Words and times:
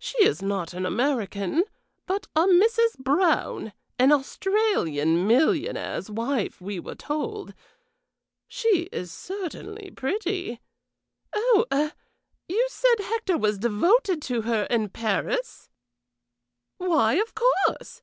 "She 0.00 0.18
is 0.24 0.42
not 0.42 0.74
an 0.74 0.84
American, 0.84 1.62
but 2.06 2.26
a 2.34 2.46
Mrs. 2.46 2.98
Brown, 2.98 3.72
an 3.96 4.10
Australian 4.10 5.24
millionaire's 5.28 6.10
wife, 6.10 6.60
we 6.60 6.80
were 6.80 6.96
told. 6.96 7.54
She 8.48 8.88
is 8.90 9.12
certainly 9.12 9.92
pretty. 9.92 10.60
Oh 11.32 11.64
eh 11.70 11.90
you 12.48 12.66
said 12.68 13.04
Hector 13.04 13.38
was 13.38 13.56
devoted 13.56 14.20
to 14.22 14.42
her 14.42 14.64
in 14.64 14.88
Paris?" 14.88 15.70
"Why, 16.78 17.14
of 17.14 17.32
course! 17.36 18.00